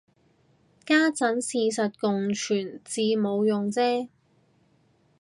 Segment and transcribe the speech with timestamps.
[0.83, 4.09] 家陣事實共存至冇用啫